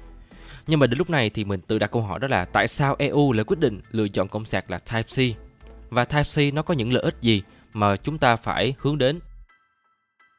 Nhưng 0.66 0.80
mà 0.80 0.86
đến 0.86 0.98
lúc 0.98 1.10
này 1.10 1.30
thì 1.30 1.44
mình 1.44 1.60
tự 1.60 1.78
đặt 1.78 1.90
câu 1.90 2.02
hỏi 2.02 2.18
đó 2.18 2.28
là 2.28 2.44
tại 2.44 2.68
sao 2.68 2.96
EU 2.98 3.32
lại 3.32 3.44
quyết 3.44 3.58
định 3.58 3.80
lựa 3.90 4.08
chọn 4.08 4.28
cổng 4.28 4.44
sạc 4.44 4.70
là 4.70 4.78
Type-C? 4.86 5.32
Và 5.90 6.04
Type-C 6.04 6.54
nó 6.54 6.62
có 6.62 6.74
những 6.74 6.92
lợi 6.92 7.02
ích 7.02 7.16
gì 7.20 7.42
mà 7.72 7.96
chúng 7.96 8.18
ta 8.18 8.36
phải 8.36 8.74
hướng 8.78 8.98
đến? 8.98 9.18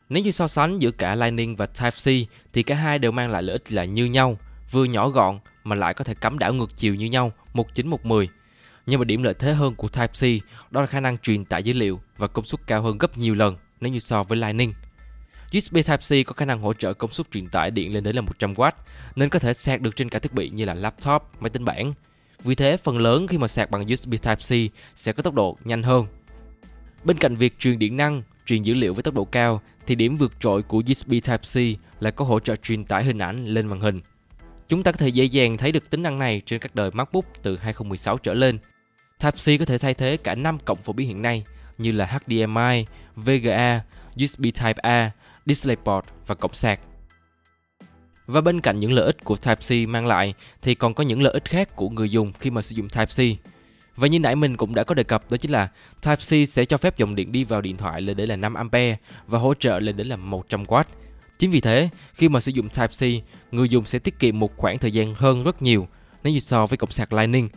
Nếu 0.10 0.24
như 0.24 0.32
so 0.32 0.48
sánh 0.48 0.80
giữa 0.80 0.92
cả 0.92 1.16
Lightning 1.16 1.56
và 1.56 1.66
Type-C 1.66 2.26
thì 2.54 2.64
cả 2.64 2.76
hai 2.76 3.00
đều 3.00 3.12
mang 3.12 3.30
lại 3.30 3.44
lợi 3.44 3.54
ích 3.54 3.74
là 3.74 3.86
như 3.86 4.06
nhau, 4.06 4.38
vừa 4.72 4.84
nhỏ 4.84 5.10
gọn 5.10 5.40
mà 5.64 5.76
lại 5.76 5.94
có 5.94 6.04
thể 6.04 6.14
cắm 6.14 6.40
đảo 6.40 6.54
ngược 6.54 6.78
chiều 6.78 6.96
như 6.96 7.06
nhau, 7.06 7.32
19110. 7.54 8.39
Nhưng 8.86 9.00
mà 9.00 9.06
điểm 9.06 9.24
lợi 9.24 9.34
thế 9.34 9.54
hơn 9.54 9.76
của 9.76 9.88
Type-C 9.88 10.40
đó 10.72 10.82
là 10.82 10.88
khả 10.88 11.00
năng 11.00 11.18
truyền 11.18 11.46
tải 11.46 11.64
dữ 11.64 11.74
liệu 11.74 12.00
và 12.18 12.28
công 12.28 12.46
suất 12.46 12.68
cao 12.68 12.82
hơn 12.82 12.98
gấp 12.98 13.18
nhiều 13.18 13.36
lần 13.36 13.56
nếu 13.82 13.92
như 13.92 14.00
so 14.00 14.24
với 14.24 14.38
Lightning. 14.38 14.74
USB 15.58 15.76
Type-C 15.76 16.24
có 16.24 16.34
khả 16.34 16.46
năng 16.46 16.62
hỗ 16.62 16.74
trợ 16.74 16.94
công 16.94 17.12
suất 17.12 17.32
truyền 17.32 17.48
tải 17.48 17.72
điện 17.72 17.94
lên 17.94 18.04
đến 18.04 18.16
là 18.16 18.22
100W, 18.22 18.72
nên 19.16 19.30
có 19.30 19.40
thể 19.40 19.54
sạc 19.54 19.82
được 19.82 19.96
trên 19.96 20.10
cả 20.10 20.20
thiết 20.20 20.34
bị 20.34 20.50
như 20.50 20.66
là 20.66 20.74
laptop, 20.74 21.24
máy 21.40 21.50
tính 21.50 21.66
bảng. 21.66 21.92
Vì 22.44 22.56
thế, 22.56 22.78
phần 22.78 22.98
lớn 22.98 23.28
khi 23.28 23.38
mà 23.38 23.48
sạc 23.48 23.72
bằng 23.72 23.82
USB 23.82 24.14
Type-C 24.14 24.70
sẽ 24.96 25.14
có 25.14 25.24
tốc 25.24 25.34
độ 25.34 25.58
nhanh 25.66 25.84
hơn. 25.84 26.06
Bên 27.04 27.18
cạnh 27.18 27.36
việc 27.36 27.60
truyền 27.60 27.80
điện 27.80 27.98
năng, 27.98 28.22
truyền 28.46 28.62
dữ 28.62 28.74
liệu 28.74 28.94
với 28.94 29.04
tốc 29.04 29.14
độ 29.14 29.26
cao, 29.26 29.62
thì 29.88 29.96
điểm 29.96 30.18
vượt 30.18 30.34
trội 30.40 30.64
của 30.64 30.78
USB 30.92 31.12
Type-C 31.12 31.76
là 32.00 32.12
có 32.12 32.26
hỗ 32.26 32.40
trợ 32.40 32.56
truyền 32.56 32.86
tải 32.86 33.04
hình 33.04 33.20
ảnh 33.20 33.46
lên 33.46 33.68
màn 33.68 33.82
hình. 33.82 34.02
Chúng 34.70 34.84
ta 34.84 34.92
có 34.92 34.98
thể 34.98 35.08
dễ 35.08 35.24
dàng 35.26 35.58
thấy 35.58 35.72
được 35.72 35.90
tính 35.90 36.04
năng 36.04 36.20
này 36.20 36.42
trên 36.46 36.60
các 36.60 36.76
đời 36.76 36.92
MacBook 36.92 37.26
từ 37.44 37.58
2016 37.58 38.18
trở 38.18 38.34
lên. 38.34 38.58
Type-C 39.20 39.58
có 39.60 39.66
thể 39.66 39.78
thay 39.78 39.94
thế 39.94 40.18
cả 40.18 40.36
5 40.36 40.58
cổng 40.66 40.78
phổ 40.78 40.94
biến 40.94 41.08
hiện 41.08 41.22
nay 41.22 41.44
như 41.78 41.92
là 41.92 42.06
HDMI, 42.06 42.86
VGA, 43.16 43.82
USB 44.24 44.44
Type-A, 44.44 45.10
DisplayPort 45.46 46.06
và 46.28 46.36
cổng 46.36 46.54
sạc. 46.54 46.80
Và 48.28 48.42
bên 48.42 48.62
cạnh 48.62 48.80
những 48.80 48.92
lợi 48.92 49.06
ích 49.06 49.24
của 49.24 49.36
Type-C 49.36 49.88
mang 49.88 50.08
lại 50.08 50.34
thì 50.62 50.76
còn 50.76 50.94
có 50.94 51.04
những 51.04 51.22
lợi 51.22 51.34
ích 51.34 51.46
khác 51.46 51.76
của 51.76 51.90
người 51.90 52.12
dùng 52.12 52.34
khi 52.40 52.50
mà 52.50 52.62
sử 52.62 52.76
dụng 52.76 52.88
Type-C. 52.88 53.36
Và 53.96 54.08
như 54.08 54.20
nãy 54.20 54.36
mình 54.36 54.58
cũng 54.58 54.76
đã 54.76 54.84
có 54.84 54.96
đề 54.96 55.04
cập 55.04 55.32
đó 55.32 55.38
chính 55.38 55.52
là 55.52 55.68
Type-C 56.02 56.46
sẽ 56.46 56.66
cho 56.66 56.78
phép 56.78 56.98
dòng 56.98 57.16
điện 57.16 57.32
đi 57.32 57.44
vào 57.44 57.62
điện 57.62 57.78
thoại 57.78 58.02
lên 58.02 58.18
đến 58.18 58.30
là 58.30 58.36
5 58.36 58.54
A 58.54 58.80
và 59.28 59.40
hỗ 59.40 59.54
trợ 59.54 59.80
lên 59.80 59.98
đến 59.98 60.08
là 60.08 60.16
100W. 60.16 60.84
Chính 61.40 61.52
vì 61.52 61.62
thế, 61.62 61.90
khi 62.14 62.30
mà 62.30 62.40
sử 62.40 62.52
dụng 62.52 62.68
Type-C, 62.68 63.22
người 63.52 63.70
dùng 63.70 63.86
sẽ 63.86 64.00
tiết 64.00 64.20
kiệm 64.20 64.40
một 64.40 64.58
khoảng 64.58 64.78
thời 64.78 64.92
gian 64.92 65.16
hơn 65.16 65.44
rất 65.44 65.62
nhiều 65.62 65.88
nếu 66.24 66.34
như 66.34 66.40
so 66.40 66.66
với 66.66 66.78
cổng 66.78 66.92
sạc 66.92 67.14
Lightning. 67.14 67.50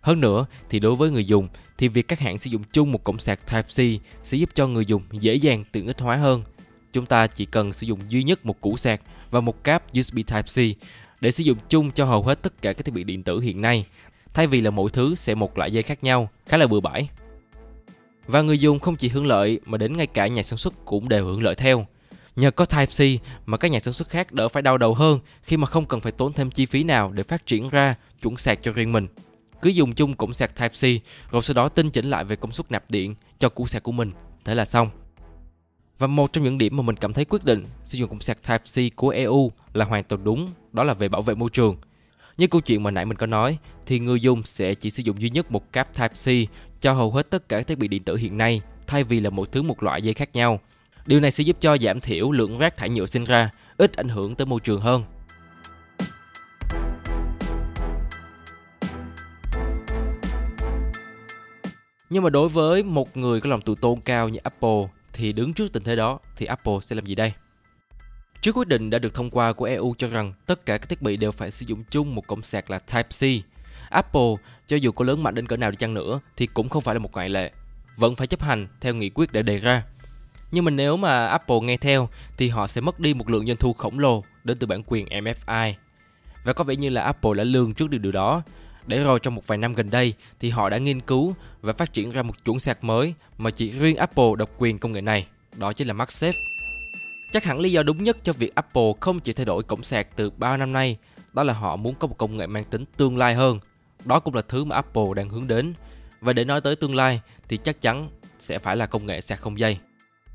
Hơn 0.00 0.20
nữa 0.20 0.46
thì 0.70 0.80
đối 0.80 0.96
với 0.96 1.10
người 1.10 1.24
dùng 1.24 1.48
thì 1.78 1.88
việc 1.88 2.08
các 2.08 2.20
hãng 2.20 2.38
sử 2.38 2.50
dụng 2.50 2.62
chung 2.72 2.92
một 2.92 3.04
cổng 3.04 3.18
sạc 3.18 3.40
Type-C 3.46 3.98
sẽ 4.22 4.36
giúp 4.36 4.50
cho 4.54 4.66
người 4.66 4.84
dùng 4.86 5.02
dễ 5.12 5.34
dàng 5.34 5.64
tiện 5.72 5.86
ích 5.86 6.00
hóa 6.00 6.16
hơn 6.16 6.42
chúng 6.92 7.06
ta 7.06 7.26
chỉ 7.26 7.44
cần 7.44 7.72
sử 7.72 7.86
dụng 7.86 8.00
duy 8.08 8.22
nhất 8.22 8.46
một 8.46 8.60
củ 8.60 8.76
sạc 8.76 9.00
và 9.30 9.40
một 9.40 9.64
cáp 9.64 9.82
USB 9.98 10.18
Type-C 10.18 10.74
để 11.20 11.30
sử 11.30 11.44
dụng 11.44 11.58
chung 11.68 11.90
cho 11.90 12.04
hầu 12.04 12.22
hết 12.22 12.42
tất 12.42 12.62
cả 12.62 12.72
các 12.72 12.84
thiết 12.84 12.94
bị 12.94 13.04
điện 13.04 13.22
tử 13.22 13.40
hiện 13.40 13.60
nay, 13.60 13.86
thay 14.34 14.46
vì 14.46 14.60
là 14.60 14.70
mỗi 14.70 14.90
thứ 14.90 15.14
sẽ 15.14 15.34
một 15.34 15.58
loại 15.58 15.72
dây 15.72 15.82
khác 15.82 16.04
nhau, 16.04 16.28
khá 16.46 16.56
là 16.56 16.66
bừa 16.66 16.80
bãi. 16.80 17.08
Và 18.26 18.42
người 18.42 18.58
dùng 18.58 18.80
không 18.80 18.96
chỉ 18.96 19.08
hưởng 19.08 19.26
lợi 19.26 19.60
mà 19.66 19.78
đến 19.78 19.96
ngay 19.96 20.06
cả 20.06 20.26
nhà 20.26 20.42
sản 20.42 20.58
xuất 20.58 20.84
cũng 20.84 21.08
đều 21.08 21.24
hưởng 21.24 21.42
lợi 21.42 21.54
theo. 21.54 21.86
Nhờ 22.38 22.50
có 22.50 22.64
Type-C 22.64 23.18
mà 23.46 23.56
các 23.56 23.70
nhà 23.70 23.80
sản 23.80 23.94
xuất 23.94 24.08
khác 24.08 24.32
đỡ 24.32 24.48
phải 24.48 24.62
đau 24.62 24.78
đầu 24.78 24.94
hơn 24.94 25.20
khi 25.42 25.56
mà 25.56 25.66
không 25.66 25.86
cần 25.86 26.00
phải 26.00 26.12
tốn 26.12 26.32
thêm 26.32 26.50
chi 26.50 26.66
phí 26.66 26.84
nào 26.84 27.12
để 27.12 27.22
phát 27.22 27.46
triển 27.46 27.68
ra 27.68 27.94
chuẩn 28.22 28.36
sạc 28.36 28.58
cho 28.62 28.72
riêng 28.72 28.92
mình. 28.92 29.06
Cứ 29.62 29.70
dùng 29.70 29.94
chung 29.94 30.14
cổng 30.14 30.32
sạc 30.32 30.52
Type-C 30.56 30.98
rồi 31.30 31.42
sau 31.42 31.54
đó 31.54 31.68
tinh 31.68 31.90
chỉnh 31.90 32.10
lại 32.10 32.24
về 32.24 32.36
công 32.36 32.52
suất 32.52 32.72
nạp 32.72 32.90
điện 32.90 33.14
cho 33.38 33.48
củ 33.48 33.66
sạc 33.66 33.82
của 33.82 33.92
mình. 33.92 34.12
Thế 34.44 34.54
là 34.54 34.64
xong. 34.64 34.90
Và 35.98 36.06
một 36.06 36.32
trong 36.32 36.44
những 36.44 36.58
điểm 36.58 36.76
mà 36.76 36.82
mình 36.82 36.96
cảm 36.96 37.12
thấy 37.12 37.24
quyết 37.24 37.44
định 37.44 37.64
sử 37.82 37.98
dụng 37.98 38.10
cổng 38.10 38.20
sạc 38.20 38.38
Type-C 38.46 38.90
của 38.96 39.08
EU 39.08 39.52
là 39.72 39.84
hoàn 39.84 40.04
toàn 40.04 40.24
đúng, 40.24 40.48
đó 40.72 40.84
là 40.84 40.94
về 40.94 41.08
bảo 41.08 41.22
vệ 41.22 41.34
môi 41.34 41.50
trường. 41.50 41.76
Như 42.36 42.46
câu 42.46 42.60
chuyện 42.60 42.82
mà 42.82 42.90
nãy 42.90 43.04
mình 43.04 43.16
có 43.16 43.26
nói, 43.26 43.58
thì 43.86 43.98
người 43.98 44.20
dùng 44.20 44.42
sẽ 44.42 44.74
chỉ 44.74 44.90
sử 44.90 45.02
dụng 45.02 45.20
duy 45.20 45.30
nhất 45.30 45.52
một 45.52 45.72
cáp 45.72 45.96
Type-C 45.96 46.46
cho 46.80 46.92
hầu 46.92 47.12
hết 47.12 47.30
tất 47.30 47.48
cả 47.48 47.56
các 47.56 47.66
thiết 47.66 47.78
bị 47.78 47.88
điện 47.88 48.02
tử 48.02 48.16
hiện 48.16 48.36
nay, 48.36 48.60
thay 48.86 49.04
vì 49.04 49.20
là 49.20 49.30
mỗi 49.30 49.46
thứ 49.52 49.62
một 49.62 49.82
loại 49.82 50.02
dây 50.02 50.14
khác 50.14 50.34
nhau. 50.34 50.60
Điều 51.08 51.20
này 51.20 51.30
sẽ 51.30 51.44
giúp 51.44 51.56
cho 51.60 51.76
giảm 51.78 52.00
thiểu 52.00 52.30
lượng 52.30 52.58
rác 52.58 52.76
thải 52.76 52.88
nhựa 52.88 53.06
sinh 53.06 53.24
ra, 53.24 53.50
ít 53.76 53.96
ảnh 53.96 54.08
hưởng 54.08 54.34
tới 54.34 54.46
môi 54.46 54.60
trường 54.60 54.80
hơn. 54.80 55.04
Nhưng 62.10 62.22
mà 62.22 62.30
đối 62.30 62.48
với 62.48 62.82
một 62.82 63.16
người 63.16 63.40
có 63.40 63.50
lòng 63.50 63.60
tự 63.60 63.74
tôn 63.80 64.00
cao 64.00 64.28
như 64.28 64.38
Apple 64.42 64.88
thì 65.12 65.32
đứng 65.32 65.54
trước 65.54 65.72
tình 65.72 65.84
thế 65.84 65.96
đó 65.96 66.18
thì 66.36 66.46
Apple 66.46 66.74
sẽ 66.82 66.96
làm 66.96 67.06
gì 67.06 67.14
đây? 67.14 67.32
Trước 68.40 68.52
quyết 68.52 68.68
định 68.68 68.90
đã 68.90 68.98
được 68.98 69.14
thông 69.14 69.30
qua 69.30 69.52
của 69.52 69.64
EU 69.64 69.94
cho 69.98 70.08
rằng 70.08 70.32
tất 70.46 70.66
cả 70.66 70.78
các 70.78 70.88
thiết 70.88 71.02
bị 71.02 71.16
đều 71.16 71.32
phải 71.32 71.50
sử 71.50 71.66
dụng 71.66 71.84
chung 71.90 72.14
một 72.14 72.26
cổng 72.26 72.42
sạc 72.42 72.70
là 72.70 72.78
Type-C, 72.86 73.40
Apple 73.90 74.34
cho 74.66 74.76
dù 74.76 74.92
có 74.92 75.04
lớn 75.04 75.22
mạnh 75.22 75.34
đến 75.34 75.46
cỡ 75.46 75.56
nào 75.56 75.70
đi 75.70 75.76
chăng 75.76 75.94
nữa 75.94 76.20
thì 76.36 76.46
cũng 76.46 76.68
không 76.68 76.82
phải 76.82 76.94
là 76.94 76.98
một 76.98 77.12
ngoại 77.12 77.28
lệ. 77.28 77.52
vẫn 77.96 78.16
phải 78.16 78.26
chấp 78.26 78.42
hành 78.42 78.66
theo 78.80 78.94
nghị 78.94 79.10
quyết 79.10 79.32
đã 79.32 79.42
đề 79.42 79.58
ra. 79.58 79.82
Nhưng 80.50 80.64
mà 80.64 80.70
nếu 80.70 80.96
mà 80.96 81.26
Apple 81.26 81.58
nghe 81.62 81.76
theo 81.76 82.08
thì 82.36 82.48
họ 82.48 82.66
sẽ 82.66 82.80
mất 82.80 83.00
đi 83.00 83.14
một 83.14 83.30
lượng 83.30 83.46
doanh 83.46 83.56
thu 83.56 83.72
khổng 83.72 83.98
lồ 83.98 84.22
đến 84.44 84.58
từ 84.58 84.66
bản 84.66 84.82
quyền 84.86 85.06
MFI. 85.06 85.72
Và 86.44 86.52
có 86.52 86.64
vẻ 86.64 86.76
như 86.76 86.88
là 86.88 87.02
Apple 87.02 87.30
đã 87.36 87.44
lường 87.44 87.74
trước 87.74 87.90
được 87.90 87.98
điều 87.98 88.12
đó. 88.12 88.42
Để 88.86 89.02
rồi 89.02 89.18
trong 89.18 89.34
một 89.34 89.46
vài 89.46 89.58
năm 89.58 89.74
gần 89.74 89.90
đây 89.90 90.14
thì 90.40 90.50
họ 90.50 90.68
đã 90.68 90.78
nghiên 90.78 91.00
cứu 91.00 91.34
và 91.60 91.72
phát 91.72 91.92
triển 91.92 92.10
ra 92.10 92.22
một 92.22 92.44
chuẩn 92.44 92.58
sạc 92.58 92.84
mới 92.84 93.14
mà 93.38 93.50
chỉ 93.50 93.70
riêng 93.70 93.96
Apple 93.96 94.28
độc 94.38 94.50
quyền 94.58 94.78
công 94.78 94.92
nghệ 94.92 95.00
này, 95.00 95.26
đó 95.56 95.72
chính 95.72 95.88
là 95.88 95.94
MagSafe. 95.94 96.32
Chắc 97.32 97.44
hẳn 97.44 97.60
lý 97.60 97.72
do 97.72 97.82
đúng 97.82 98.04
nhất 98.04 98.16
cho 98.22 98.32
việc 98.32 98.54
Apple 98.54 98.92
không 99.00 99.20
chỉ 99.20 99.32
thay 99.32 99.46
đổi 99.46 99.62
cổng 99.62 99.82
sạc 99.82 100.16
từ 100.16 100.30
bao 100.30 100.56
năm 100.56 100.72
nay, 100.72 100.96
đó 101.32 101.42
là 101.42 101.52
họ 101.52 101.76
muốn 101.76 101.94
có 101.94 102.08
một 102.08 102.18
công 102.18 102.36
nghệ 102.36 102.46
mang 102.46 102.64
tính 102.64 102.84
tương 102.96 103.16
lai 103.16 103.34
hơn. 103.34 103.58
Đó 104.04 104.20
cũng 104.20 104.34
là 104.34 104.42
thứ 104.48 104.64
mà 104.64 104.76
Apple 104.76 105.04
đang 105.16 105.28
hướng 105.28 105.46
đến. 105.48 105.74
Và 106.20 106.32
để 106.32 106.44
nói 106.44 106.60
tới 106.60 106.76
tương 106.76 106.94
lai 106.94 107.20
thì 107.48 107.56
chắc 107.56 107.80
chắn 107.80 108.10
sẽ 108.38 108.58
phải 108.58 108.76
là 108.76 108.86
công 108.86 109.06
nghệ 109.06 109.20
sạc 109.20 109.40
không 109.40 109.58
dây. 109.58 109.78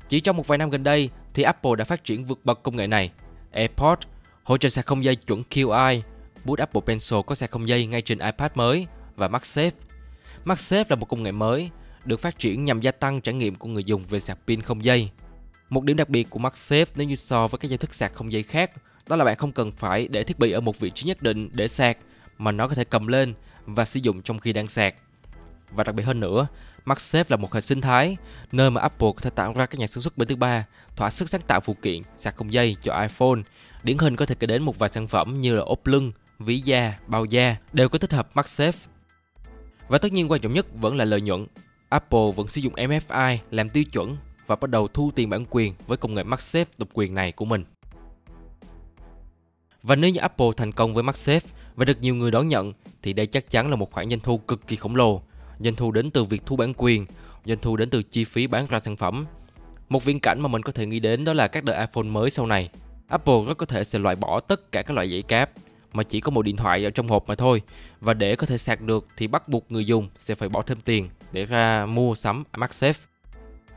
Chỉ 0.08 0.20
trong 0.20 0.36
một 0.36 0.46
vài 0.46 0.58
năm 0.58 0.70
gần 0.70 0.82
đây 0.82 1.10
thì 1.34 1.42
Apple 1.42 1.70
đã 1.78 1.84
phát 1.84 2.04
triển 2.04 2.24
vượt 2.24 2.40
bậc 2.44 2.62
công 2.62 2.76
nghệ 2.76 2.86
này. 2.86 3.10
AirPods 3.52 4.06
hỗ 4.42 4.58
trợ 4.58 4.68
sạc 4.68 4.86
không 4.86 5.04
dây 5.04 5.16
chuẩn 5.16 5.42
QI, 5.50 6.00
bút 6.44 6.58
Apple 6.58 6.80
Pencil 6.86 7.18
có 7.26 7.34
sạc 7.34 7.50
không 7.50 7.68
dây 7.68 7.86
ngay 7.86 8.02
trên 8.02 8.18
iPad 8.18 8.52
mới 8.54 8.86
và 9.16 9.28
MagSafe. 9.28 9.70
MagSafe 10.44 10.84
là 10.88 10.96
một 10.96 11.06
công 11.06 11.22
nghệ 11.22 11.32
mới 11.32 11.70
được 12.04 12.20
phát 12.20 12.38
triển 12.38 12.64
nhằm 12.64 12.80
gia 12.80 12.90
tăng 12.90 13.20
trải 13.20 13.34
nghiệm 13.34 13.54
của 13.54 13.68
người 13.68 13.84
dùng 13.84 14.04
về 14.04 14.20
sạc 14.20 14.38
pin 14.46 14.62
không 14.62 14.84
dây. 14.84 15.10
Một 15.68 15.84
điểm 15.84 15.96
đặc 15.96 16.08
biệt 16.08 16.30
của 16.30 16.40
MagSafe 16.40 16.86
nếu 16.96 17.06
như 17.06 17.16
so 17.16 17.48
với 17.48 17.58
các 17.58 17.68
giao 17.68 17.78
thức 17.78 17.94
sạc 17.94 18.14
không 18.14 18.32
dây 18.32 18.42
khác, 18.42 18.70
đó 19.08 19.16
là 19.16 19.24
bạn 19.24 19.36
không 19.36 19.52
cần 19.52 19.72
phải 19.72 20.08
để 20.08 20.24
thiết 20.24 20.38
bị 20.38 20.50
ở 20.50 20.60
một 20.60 20.78
vị 20.78 20.90
trí 20.90 21.06
nhất 21.06 21.22
định 21.22 21.48
để 21.52 21.68
sạc, 21.68 21.98
mà 22.38 22.52
nó 22.52 22.68
có 22.68 22.74
thể 22.74 22.84
cầm 22.84 23.06
lên 23.06 23.34
và 23.66 23.84
sử 23.84 24.00
dụng 24.00 24.22
trong 24.22 24.38
khi 24.38 24.52
đang 24.52 24.68
sạc. 24.68 24.94
Và 25.70 25.84
đặc 25.84 25.94
biệt 25.94 26.02
hơn 26.02 26.20
nữa, 26.20 26.46
MagSafe 26.84 27.24
là 27.28 27.36
một 27.36 27.54
hệ 27.54 27.60
sinh 27.60 27.80
thái 27.80 28.16
nơi 28.52 28.70
mà 28.70 28.80
Apple 28.80 29.08
có 29.16 29.20
thể 29.20 29.30
tạo 29.30 29.52
ra 29.52 29.66
các 29.66 29.80
nhà 29.80 29.86
sản 29.86 30.02
xuất 30.02 30.18
bên 30.18 30.28
thứ 30.28 30.36
ba 30.36 30.64
thỏa 30.96 31.10
sức 31.10 31.28
sáng 31.28 31.40
tạo 31.40 31.60
phụ 31.60 31.74
kiện 31.82 32.02
sạc 32.16 32.36
không 32.36 32.52
dây 32.52 32.76
cho 32.82 33.00
iPhone. 33.00 33.40
Điển 33.82 33.98
hình 33.98 34.16
có 34.16 34.26
thể 34.26 34.34
kể 34.34 34.46
đến 34.46 34.62
một 34.62 34.78
vài 34.78 34.88
sản 34.88 35.06
phẩm 35.06 35.40
như 35.40 35.56
là 35.56 35.62
ốp 35.62 35.86
lưng, 35.86 36.12
ví 36.38 36.60
da, 36.60 36.98
bao 37.06 37.24
da 37.24 37.56
đều 37.72 37.88
có 37.88 37.98
tích 37.98 38.12
hợp 38.12 38.28
MagSafe. 38.34 38.72
Và 39.88 39.98
tất 39.98 40.12
nhiên 40.12 40.30
quan 40.30 40.40
trọng 40.40 40.54
nhất 40.54 40.66
vẫn 40.74 40.96
là 40.96 41.04
lợi 41.04 41.20
nhuận. 41.20 41.46
Apple 41.88 42.32
vẫn 42.36 42.48
sử 42.48 42.60
dụng 42.60 42.74
MFI 42.74 43.38
làm 43.50 43.68
tiêu 43.68 43.84
chuẩn 43.84 44.16
và 44.46 44.56
bắt 44.56 44.70
đầu 44.70 44.88
thu 44.88 45.10
tiền 45.14 45.30
bản 45.30 45.44
quyền 45.50 45.74
với 45.86 45.96
công 45.96 46.14
nghệ 46.14 46.22
MagSafe 46.22 46.64
độc 46.78 46.88
quyền 46.92 47.14
này 47.14 47.32
của 47.32 47.44
mình. 47.44 47.64
Và 49.82 49.96
nếu 49.96 50.10
như 50.10 50.20
Apple 50.20 50.46
thành 50.56 50.72
công 50.72 50.94
với 50.94 51.04
MagSafe 51.04 51.40
và 51.76 51.84
được 51.84 52.00
nhiều 52.00 52.14
người 52.14 52.30
đón 52.30 52.48
nhận 52.48 52.72
thì 53.02 53.12
đây 53.12 53.26
chắc 53.26 53.50
chắn 53.50 53.70
là 53.70 53.76
một 53.76 53.92
khoản 53.92 54.08
doanh 54.08 54.20
thu 54.20 54.38
cực 54.38 54.66
kỳ 54.66 54.76
khổng 54.76 54.96
lồ. 54.96 55.22
Doanh 55.58 55.74
thu 55.74 55.92
đến 55.92 56.10
từ 56.10 56.24
việc 56.24 56.42
thu 56.46 56.56
bản 56.56 56.72
quyền, 56.76 57.06
doanh 57.44 57.58
thu 57.62 57.76
đến 57.76 57.90
từ 57.90 58.02
chi 58.02 58.24
phí 58.24 58.46
bán 58.46 58.66
ra 58.66 58.78
sản 58.78 58.96
phẩm. 58.96 59.26
Một 59.88 60.04
viễn 60.04 60.20
cảnh 60.20 60.40
mà 60.40 60.48
mình 60.48 60.62
có 60.62 60.72
thể 60.72 60.86
nghĩ 60.86 61.00
đến 61.00 61.24
đó 61.24 61.32
là 61.32 61.48
các 61.48 61.64
đời 61.64 61.78
iPhone 61.78 62.04
mới 62.04 62.30
sau 62.30 62.46
này. 62.46 62.70
Apple 63.08 63.44
rất 63.46 63.58
có 63.58 63.66
thể 63.66 63.84
sẽ 63.84 63.98
loại 63.98 64.16
bỏ 64.16 64.40
tất 64.40 64.72
cả 64.72 64.82
các 64.82 64.94
loại 64.94 65.10
dãy 65.10 65.22
cáp 65.22 65.50
mà 65.92 66.02
chỉ 66.02 66.20
có 66.20 66.30
một 66.30 66.42
điện 66.42 66.56
thoại 66.56 66.84
ở 66.84 66.90
trong 66.90 67.08
hộp 67.08 67.28
mà 67.28 67.34
thôi. 67.34 67.62
Và 68.00 68.14
để 68.14 68.36
có 68.36 68.46
thể 68.46 68.58
sạc 68.58 68.80
được 68.80 69.06
thì 69.16 69.26
bắt 69.26 69.48
buộc 69.48 69.72
người 69.72 69.86
dùng 69.86 70.08
sẽ 70.18 70.34
phải 70.34 70.48
bỏ 70.48 70.62
thêm 70.62 70.80
tiền 70.80 71.08
để 71.32 71.44
ra 71.44 71.86
mua 71.86 72.14
sắm 72.14 72.44
MagSafe. 72.52 72.92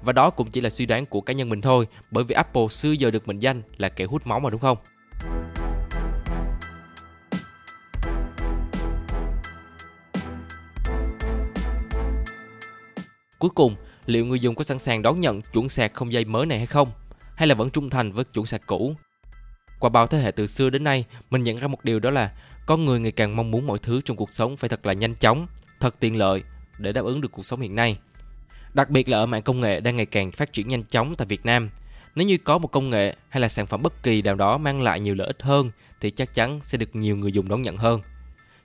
Và 0.02 0.14
đó 0.14 0.30
cũng 0.30 0.52
chỉ 0.52 0.62
là 0.62 0.70
suy 0.70 0.86
đoán 0.86 1.06
của 1.06 1.22
cá 1.22 1.34
nhân 1.34 1.50
mình 1.50 1.62
thôi, 1.62 1.88
bởi 2.12 2.24
vì 2.24 2.34
Apple 2.34 2.68
xưa 2.68 2.92
giờ 2.92 3.12
được 3.12 3.28
mệnh 3.28 3.40
danh 3.40 3.62
là 3.78 3.90
kẻ 3.90 4.06
hút 4.06 4.28
máu 4.28 4.40
mà 4.40 4.50
đúng 4.50 4.62
không? 4.62 4.78
Cuối 13.40 13.52
cùng, 13.56 13.76
liệu 14.06 14.26
người 14.26 14.40
dùng 14.40 14.56
có 14.56 14.64
sẵn 14.64 14.80
sàng 14.80 15.02
đón 15.02 15.20
nhận 15.20 15.42
chuẩn 15.42 15.70
sạc 15.70 15.94
không 15.94 16.14
dây 16.14 16.26
mới 16.26 16.46
này 16.46 16.58
hay 16.58 16.68
không? 16.68 16.92
Hay 17.36 17.48
là 17.48 17.56
vẫn 17.56 17.70
trung 17.70 17.90
thành 17.90 18.12
với 18.12 18.26
chuẩn 18.26 18.46
sạc 18.46 18.62
cũ? 18.66 18.94
Qua 19.80 19.90
bao 19.90 20.08
thế 20.08 20.18
hệ 20.18 20.32
từ 20.32 20.48
xưa 20.48 20.70
đến 20.70 20.84
nay, 20.84 21.06
mình 21.30 21.44
nhận 21.44 21.58
ra 21.58 21.68
một 21.68 21.84
điều 21.84 22.00
đó 22.00 22.10
là 22.10 22.32
con 22.66 22.86
người 22.86 23.00
ngày 23.00 23.12
càng 23.12 23.36
mong 23.36 23.52
muốn 23.52 23.68
mọi 23.68 23.78
thứ 23.78 24.02
trong 24.06 24.18
cuộc 24.18 24.34
sống 24.34 24.58
phải 24.58 24.70
thật 24.70 24.86
là 24.86 24.94
nhanh 24.94 25.16
chóng, 25.16 25.48
thật 25.80 25.96
tiện 26.00 26.16
lợi 26.16 26.44
để 26.78 26.92
đáp 26.92 27.06
ứng 27.06 27.22
được 27.22 27.32
cuộc 27.32 27.46
sống 27.46 27.62
hiện 27.62 27.76
nay. 27.76 27.98
Đặc 28.74 28.90
biệt 28.90 29.10
là 29.10 29.18
ở 29.18 29.26
mạng 29.26 29.42
công 29.42 29.62
nghệ 29.62 29.80
đang 29.80 29.96
ngày 29.96 30.06
càng 30.06 30.32
phát 30.32 30.54
triển 30.54 30.68
nhanh 30.68 30.84
chóng 30.84 31.16
tại 31.16 31.26
Việt 31.26 31.46
Nam. 31.46 31.70
Nếu 32.16 32.28
như 32.28 32.38
có 32.38 32.58
một 32.58 32.68
công 32.68 32.90
nghệ 32.90 33.16
hay 33.30 33.42
là 33.42 33.48
sản 33.48 33.68
phẩm 33.68 33.82
bất 33.82 34.04
kỳ 34.04 34.22
nào 34.22 34.36
đó 34.36 34.58
mang 34.58 34.82
lại 34.82 35.00
nhiều 35.00 35.16
lợi 35.16 35.28
ích 35.28 35.42
hơn 35.42 35.72
thì 36.02 36.12
chắc 36.12 36.34
chắn 36.34 36.60
sẽ 36.64 36.78
được 36.78 36.96
nhiều 36.96 37.18
người 37.18 37.32
dùng 37.32 37.50
đón 37.50 37.62
nhận 37.62 37.78
hơn. 37.78 38.02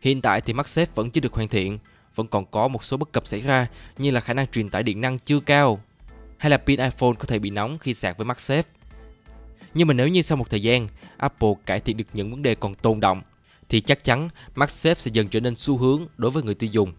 Hiện 0.00 0.23
tại 0.23 0.41
thì 0.41 0.52
MagSafe 0.52 0.87
vẫn 0.95 1.11
chưa 1.11 1.21
được 1.21 1.33
hoàn 1.33 1.49
thiện, 1.49 1.79
vẫn 2.14 2.26
còn 2.26 2.47
có 2.47 2.69
một 2.69 2.85
số 2.85 2.97
bất 2.97 3.12
cập 3.12 3.26
xảy 3.26 3.40
ra 3.40 3.66
như 3.99 4.11
là 4.11 4.21
khả 4.21 4.35
năng 4.35 4.47
truyền 4.47 4.69
tải 4.69 4.83
điện 4.83 5.00
năng 5.00 5.19
chưa 5.19 5.40
cao 5.40 5.81
hay 6.38 6.50
là 6.50 6.57
pin 6.57 6.81
iPhone 6.81 7.12
có 7.19 7.25
thể 7.26 7.38
bị 7.38 7.50
nóng 7.50 7.78
khi 7.78 7.95
sạc 7.95 8.19
với 8.19 8.26
MagSafe. 8.26 8.62
Nhưng 9.75 9.88
mà 9.88 9.95
nếu 9.95 10.09
như 10.09 10.23
sau 10.23 10.37
một 10.37 10.50
thời 10.50 10.62
gian 10.62 10.88
Apple 11.16 11.52
cải 11.66 11.81
thiện 11.81 11.97
được 11.97 12.04
những 12.12 12.31
vấn 12.31 12.42
đề 12.42 12.54
còn 12.54 12.75
tồn 12.75 13.00
động 13.00 13.23
thì 13.69 13.81
chắc 13.81 14.04
chắn 14.04 14.28
MagSafe 14.54 14.95
sẽ 14.95 15.11
dần 15.14 15.28
trở 15.28 15.40
nên 15.40 15.54
xu 15.54 15.76
hướng 15.76 16.07
đối 16.16 16.31
với 16.31 16.42
người 16.42 16.54
tiêu 16.54 16.71
dùng. 16.73 16.92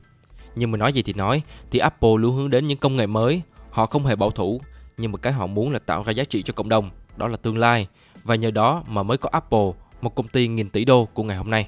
Nhưng 0.55 0.71
mà 0.71 0.77
nói 0.77 0.93
gì 0.93 1.01
thì 1.01 1.13
nói 1.13 1.41
thì 1.71 1.79
Apple 1.79 2.09
luôn 2.19 2.35
hướng 2.35 2.49
đến 2.49 2.67
những 2.67 2.77
công 2.77 2.95
nghệ 2.95 3.07
mới, 3.07 3.41
họ 3.69 3.85
không 3.85 4.05
hề 4.05 4.15
bảo 4.15 4.31
thủ, 4.31 4.61
nhưng 4.97 5.11
mà 5.11 5.17
cái 5.17 5.33
họ 5.33 5.47
muốn 5.47 5.71
là 5.71 5.79
tạo 5.79 6.03
ra 6.03 6.11
giá 6.11 6.23
trị 6.23 6.43
cho 6.43 6.53
cộng 6.53 6.69
đồng, 6.69 6.89
đó 7.17 7.27
là 7.27 7.37
tương 7.37 7.57
lai 7.57 7.87
và 8.23 8.35
nhờ 8.35 8.51
đó 8.51 8.83
mà 8.87 9.03
mới 9.03 9.17
có 9.17 9.29
Apple, 9.31 9.71
một 10.01 10.15
công 10.15 10.27
ty 10.27 10.47
nghìn 10.47 10.69
tỷ 10.69 10.85
đô 10.85 11.05
của 11.05 11.23
ngày 11.23 11.37
hôm 11.37 11.49
nay. 11.49 11.67